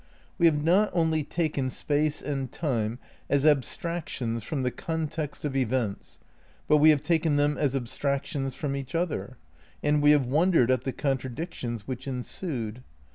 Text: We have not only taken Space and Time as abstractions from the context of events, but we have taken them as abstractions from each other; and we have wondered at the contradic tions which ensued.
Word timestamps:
We 0.39 0.47
have 0.47 0.63
not 0.63 0.89
only 0.93 1.23
taken 1.23 1.69
Space 1.69 2.23
and 2.23 2.51
Time 2.51 2.97
as 3.29 3.45
abstractions 3.45 4.43
from 4.43 4.63
the 4.63 4.71
context 4.71 5.45
of 5.45 5.55
events, 5.55 6.17
but 6.67 6.77
we 6.77 6.89
have 6.89 7.03
taken 7.03 7.35
them 7.35 7.55
as 7.55 7.75
abstractions 7.75 8.55
from 8.55 8.75
each 8.75 8.95
other; 8.95 9.37
and 9.83 10.01
we 10.01 10.09
have 10.09 10.25
wondered 10.25 10.71
at 10.71 10.85
the 10.85 10.91
contradic 10.93 11.53
tions 11.53 11.87
which 11.87 12.07
ensued. 12.07 12.81